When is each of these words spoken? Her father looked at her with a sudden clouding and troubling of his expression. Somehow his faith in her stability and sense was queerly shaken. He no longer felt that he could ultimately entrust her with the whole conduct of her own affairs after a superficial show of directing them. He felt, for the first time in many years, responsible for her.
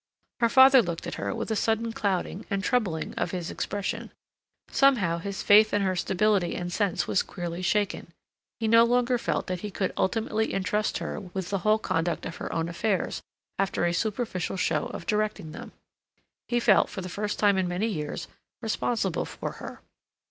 Her 0.39 0.49
father 0.49 0.81
looked 0.81 1.05
at 1.05 1.13
her 1.13 1.31
with 1.35 1.51
a 1.51 1.55
sudden 1.55 1.93
clouding 1.93 2.47
and 2.49 2.63
troubling 2.63 3.13
of 3.17 3.29
his 3.29 3.51
expression. 3.51 4.11
Somehow 4.71 5.19
his 5.19 5.43
faith 5.43 5.75
in 5.75 5.83
her 5.83 5.95
stability 5.95 6.55
and 6.55 6.73
sense 6.73 7.05
was 7.05 7.21
queerly 7.21 7.61
shaken. 7.61 8.11
He 8.59 8.67
no 8.67 8.83
longer 8.83 9.19
felt 9.19 9.45
that 9.45 9.59
he 9.59 9.69
could 9.69 9.93
ultimately 9.95 10.55
entrust 10.55 10.97
her 10.97 11.19
with 11.19 11.51
the 11.51 11.59
whole 11.59 11.77
conduct 11.77 12.25
of 12.25 12.37
her 12.37 12.51
own 12.51 12.67
affairs 12.67 13.21
after 13.59 13.85
a 13.85 13.93
superficial 13.93 14.57
show 14.57 14.87
of 14.87 15.05
directing 15.05 15.51
them. 15.51 15.71
He 16.47 16.59
felt, 16.59 16.89
for 16.89 17.01
the 17.01 17.07
first 17.07 17.37
time 17.37 17.55
in 17.59 17.67
many 17.67 17.85
years, 17.85 18.27
responsible 18.59 19.25
for 19.25 19.51
her. 19.51 19.81